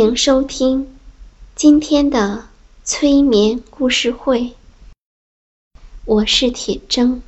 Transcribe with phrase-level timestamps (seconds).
[0.00, 0.96] 迎收听
[1.54, 2.48] 今天的
[2.84, 4.54] 催眠故事会，
[6.06, 7.20] 我是铁铮。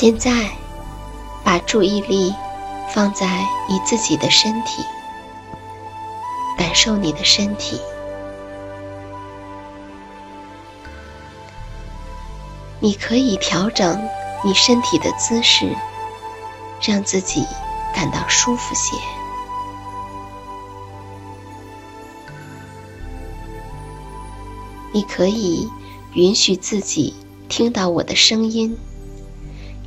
[0.00, 0.48] 现在，
[1.44, 2.34] 把注意力
[2.94, 3.26] 放在
[3.68, 4.82] 你自己的身体，
[6.56, 7.78] 感受你的身体。
[12.80, 14.02] 你可以调整
[14.42, 15.76] 你身体的姿势，
[16.80, 17.46] 让自己
[17.94, 18.96] 感到舒服些。
[24.94, 25.68] 你可以
[26.14, 27.14] 允许自己
[27.50, 28.78] 听到我的声音。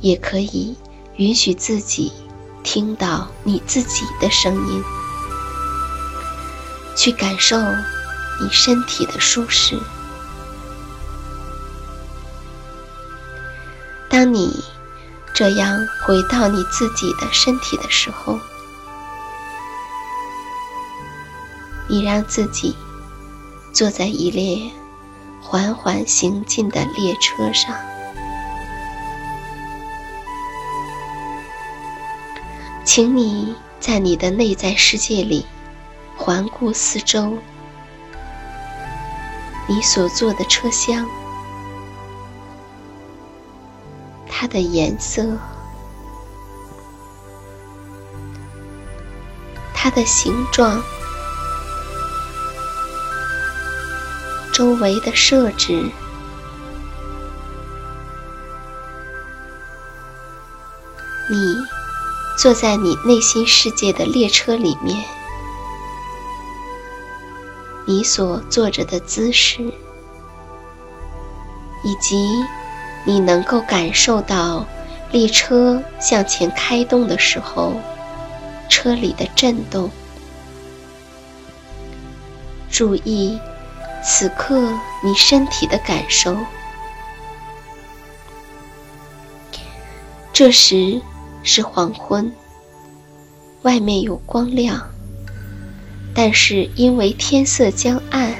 [0.04, 0.76] 也可以
[1.16, 2.12] 允许自己
[2.62, 4.84] 听到你自己的声音，
[6.94, 9.80] 去感受你身体的舒适。
[14.10, 14.62] 当你
[15.32, 18.38] 这样回到你自己的身体的时候，
[21.88, 22.76] 你让自己
[23.72, 24.70] 坐在一列
[25.40, 27.74] 缓缓行进的列车上。
[32.94, 35.44] 请你在你的内在世界里
[36.16, 37.36] 环顾四周，
[39.66, 41.04] 你所坐的车厢，
[44.28, 45.36] 它的颜色，
[49.74, 50.80] 它的形状，
[54.52, 55.90] 周围的设置，
[61.28, 61.73] 你。
[62.44, 65.02] 坐在你内心世界的列车里面，
[67.86, 69.62] 你所坐着的姿势，
[71.82, 72.28] 以及
[73.06, 74.66] 你能够感受到
[75.10, 77.80] 列车向前开动的时候，
[78.68, 79.90] 车里的震动。
[82.70, 83.40] 注意
[84.04, 84.60] 此刻
[85.02, 86.36] 你身体的感受。
[90.30, 91.00] 这时。
[91.44, 92.32] 是黄昏，
[93.62, 94.82] 外面有光亮，
[96.14, 98.34] 但是因为天色将暗，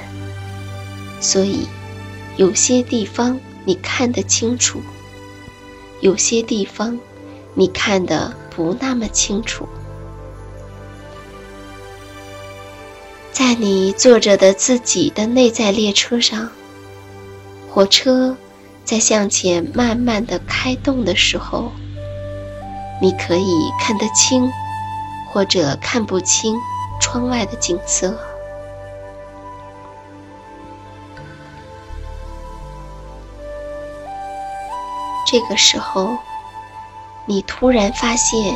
[1.21, 1.67] 所以
[2.35, 4.81] 有些地方你看得清楚，
[6.01, 6.99] 有些地方
[7.53, 9.67] 你看得不那么清楚。
[13.31, 16.49] 在你坐着的自己的内在列车上，
[17.69, 18.35] 火车
[18.83, 21.71] 在向前慢慢的开动的时候。
[23.01, 24.51] 你可以看得清，
[25.27, 26.55] 或者看不清
[27.01, 28.17] 窗外的景色。
[35.27, 36.17] 这个时候，
[37.25, 38.55] 你突然发现，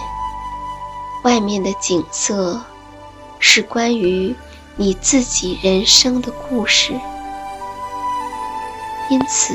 [1.24, 2.62] 外面的景色
[3.40, 4.34] 是关于
[4.78, 6.94] 你自己人生的故事。
[9.10, 9.54] 因此，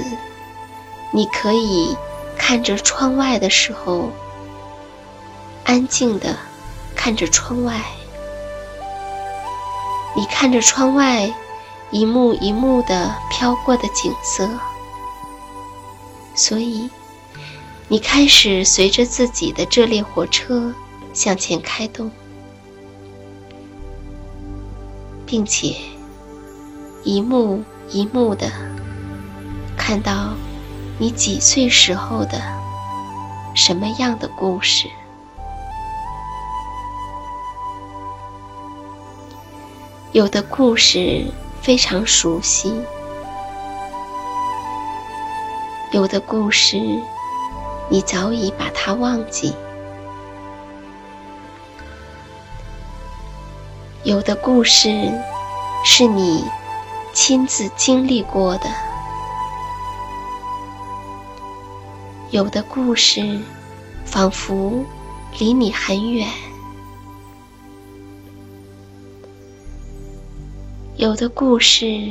[1.13, 1.97] 你可以
[2.37, 4.11] 看着窗外的时候。
[5.65, 6.37] 安静地
[6.95, 7.81] 看着窗外。
[10.17, 11.35] 你看着窗外
[11.91, 14.49] 一幕一幕的飘过的景色，
[16.35, 16.89] 所以
[17.89, 20.73] 你开始随着自己的这列火车
[21.13, 22.11] 向前开动，
[25.27, 25.75] 并且
[27.03, 28.51] 一幕一幕的
[29.77, 30.35] 看到
[30.99, 32.41] 你几岁时候的
[33.57, 34.89] 什么样的故事。
[40.15, 41.27] 有的故事
[41.61, 42.73] 非常熟悉，
[45.91, 46.81] 有的故事
[47.89, 49.53] 你早已把它忘记，
[54.05, 55.11] 有的故事
[55.85, 56.45] 是你
[57.13, 58.71] 亲自经历过的，
[62.31, 63.41] 有的故事
[64.05, 64.85] 仿佛
[65.41, 66.29] 离你很远。
[70.96, 72.08] 有的故事，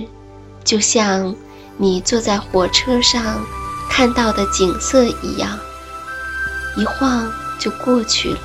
[0.65, 1.33] 就像
[1.77, 3.41] 你坐在火车上
[3.89, 5.57] 看到的景色一样，
[6.75, 8.39] 一晃就过去了；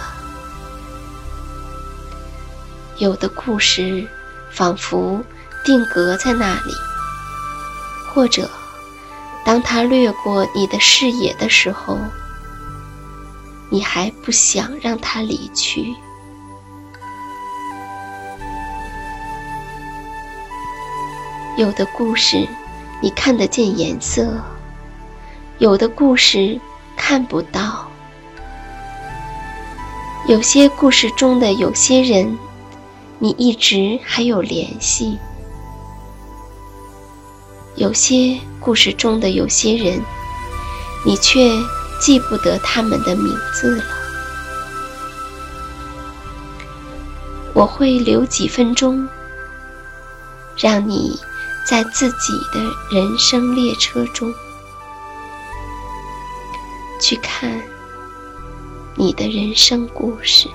[2.98, 4.06] 有的故事，
[4.52, 5.20] 仿佛
[5.64, 6.72] 定格在那里，
[8.14, 8.48] 或者
[9.44, 11.98] 当它掠过你的视野的时候，
[13.70, 15.92] 你还不想让它离去。
[21.58, 22.46] 有的故事，
[23.02, 24.22] 你看得见颜色；
[25.58, 26.56] 有的故事
[26.96, 27.84] 看不到。
[30.28, 32.38] 有些故事中的有些人，
[33.18, 35.18] 你一直还有联系；
[37.74, 40.00] 有些故事中的有些人，
[41.04, 41.50] 你却
[42.00, 43.84] 记不得他们的名字了。
[47.52, 49.08] 我会留几分钟，
[50.56, 51.18] 让你。
[51.68, 52.60] 在自己的
[52.90, 54.32] 人生列车中，
[56.98, 57.60] 去看
[58.94, 60.48] 你的人生故事。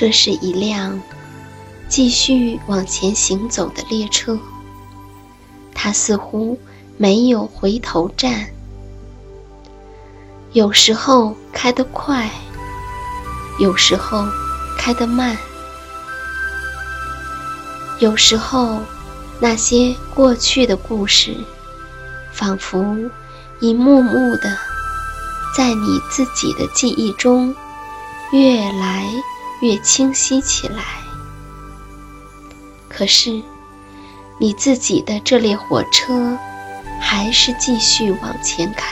[0.00, 0.98] 这是一辆
[1.86, 4.38] 继续往前行走的列车，
[5.74, 6.58] 它似乎
[6.96, 8.48] 没有回头站。
[10.52, 12.30] 有时候开得快，
[13.58, 14.24] 有时候
[14.78, 15.36] 开得慢，
[17.98, 18.80] 有时候
[19.38, 21.36] 那些过去的故事，
[22.32, 22.96] 仿佛
[23.60, 24.56] 一幕幕的
[25.54, 27.54] 在你自己的记忆中
[28.32, 29.04] 越来
[29.60, 30.82] 越清晰起来。
[32.88, 33.40] 可是，
[34.38, 36.36] 你自己的这列火车
[37.00, 38.86] 还是继续往前开。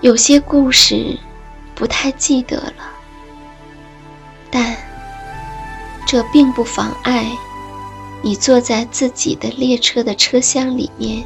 [0.00, 1.18] 有些故事
[1.74, 2.74] 不太记得了，
[4.50, 4.76] 但
[6.06, 7.26] 这并不妨碍
[8.22, 11.24] 你坐在自己的列车的车厢里面，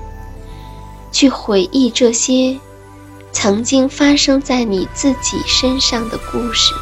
[1.10, 2.58] 去回忆这些
[3.32, 6.72] 曾经发生在你自己身上的故事。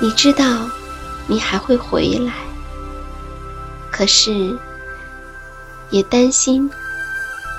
[0.00, 0.68] 你知道，
[1.26, 2.32] 你还会回来，
[3.90, 4.58] 可是
[5.90, 6.70] 也担心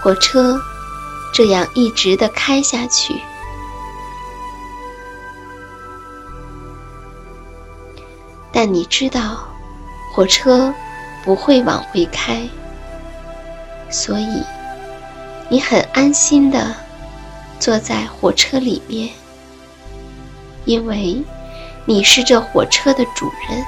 [0.01, 0.59] 火车。
[1.33, 3.13] 这样一直的开下去，
[8.53, 9.45] 但你知道，
[10.13, 10.73] 火车
[11.25, 12.47] 不会往回开，
[13.89, 14.41] 所以
[15.47, 16.75] 你很安心的
[17.59, 19.09] 坐在火车里面，
[20.65, 21.23] 因为
[21.85, 23.63] 你是这火车的主人，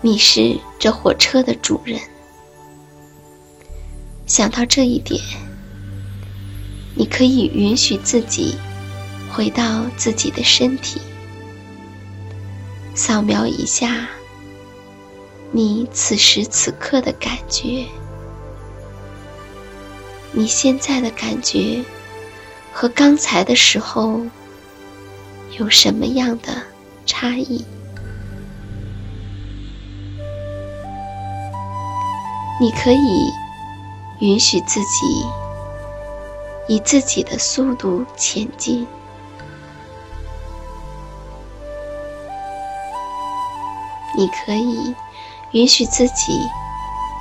[0.00, 2.00] 你是这火车的主人。
[4.26, 5.22] 想到这一点，
[6.96, 8.56] 你可以允许自己
[9.32, 11.00] 回到自己的身体，
[12.94, 14.08] 扫描一下
[15.56, 17.86] 你此时此刻的感觉。
[20.32, 21.84] 你现在的感觉
[22.72, 24.20] 和刚才的时候
[25.56, 26.52] 有什么样的
[27.06, 27.64] 差异？
[32.60, 33.30] 你可以。
[34.20, 35.26] 允许自己
[36.68, 38.86] 以自己的速度前进，
[44.16, 44.94] 你可以
[45.54, 46.32] 允许自己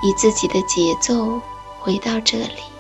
[0.01, 1.39] 以自己的节奏
[1.79, 2.73] 回到这里。